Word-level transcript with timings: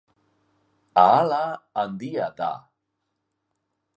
Ahala 1.01 1.41
handia 1.81 2.31
da 2.39 2.51